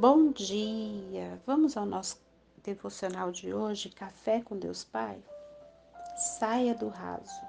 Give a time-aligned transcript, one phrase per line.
[0.00, 1.42] Bom dia!
[1.44, 2.20] Vamos ao nosso
[2.62, 5.20] devocional de hoje, Café com Deus Pai?
[6.16, 7.42] Saia do raso.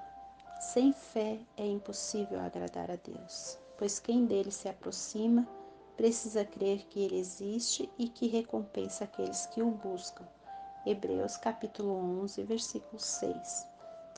[0.60, 5.46] Sem fé é impossível agradar a Deus, pois quem dele se aproxima
[5.96, 10.26] precisa crer que ele existe e que recompensa aqueles que o buscam.
[10.84, 13.64] Hebreus capítulo 11, versículo 6.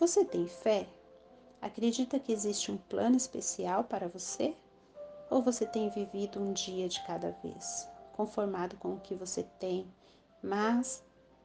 [0.00, 0.88] Você tem fé?
[1.60, 4.56] Acredita que existe um plano especial para você?
[5.28, 7.91] Ou você tem vivido um dia de cada vez?
[8.12, 9.86] Conformado com o que você tem,
[10.43, 11.04] mas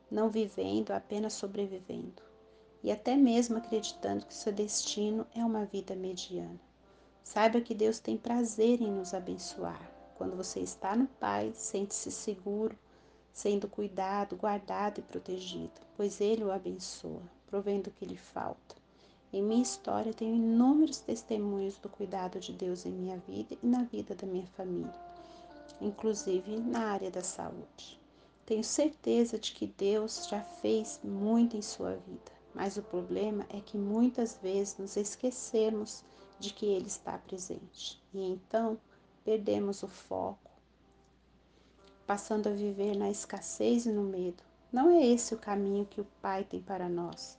[0.10, 2.22] não vivendo, apenas sobrevivendo,
[2.84, 6.60] e até mesmo acreditando que seu destino é uma vida mediana.
[7.24, 9.92] Saiba que Deus tem prazer em nos abençoar.
[10.16, 12.78] Quando você está no Pai, sente-se seguro,
[13.34, 18.76] sendo cuidado, guardado e protegido, pois Ele o abençoa, provendo o que lhe falta.
[19.32, 23.84] Em minha história, tenho inúmeros testemunhos do cuidado de Deus em minha vida e na
[23.84, 25.08] vida da minha família
[25.82, 28.00] inclusive na área da saúde.
[28.46, 33.60] Tenho certeza de que Deus já fez muito em sua vida, mas o problema é
[33.60, 36.04] que muitas vezes nos esquecemos
[36.40, 38.78] de que Ele está presente e então
[39.26, 40.52] perdemos o foco,
[42.06, 44.42] passando a viver na escassez e no medo.
[44.72, 47.38] Não é esse o caminho que o Pai tem para nós.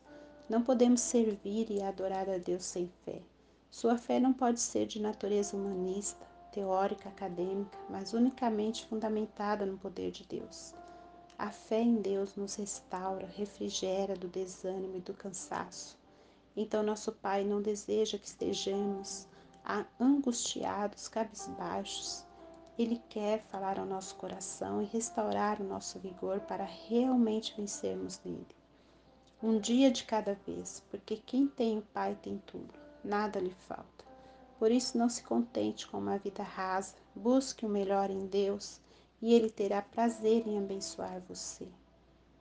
[0.49, 3.23] Não podemos servir e adorar a Deus sem fé.
[3.71, 10.11] Sua fé não pode ser de natureza humanista, teórica, acadêmica, mas unicamente fundamentada no poder
[10.11, 10.75] de Deus.
[11.39, 15.97] A fé em Deus nos restaura, refrigera do desânimo e do cansaço.
[16.57, 19.29] Então, nosso Pai não deseja que estejamos
[20.01, 22.27] angustiados, cabisbaixos.
[22.77, 28.47] Ele quer falar ao nosso coração e restaurar o nosso vigor para realmente vencermos nele.
[29.41, 32.75] Um dia de cada vez, porque quem tem o Pai tem tudo,
[33.05, 34.08] nada lhe falta.
[34.59, 38.81] Por isso, não se contente com uma vida rasa, busque o melhor em Deus
[39.23, 41.69] e Ele terá prazer em abençoar você,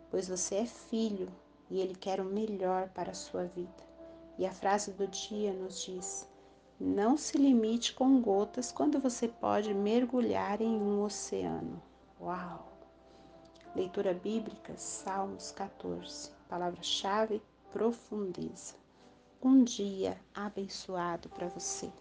[0.09, 1.31] pois você é filho
[1.69, 3.85] e Ele quer o melhor para a sua vida.
[4.37, 6.27] E a frase do dia nos diz:
[6.79, 11.81] Não se limite com gotas quando você pode mergulhar em um oceano.
[12.19, 12.71] Uau!
[13.75, 16.31] Leitura bíblica, Salmos 14.
[16.49, 18.75] Palavra-chave: profundeza.
[19.39, 21.91] Um dia abençoado para você.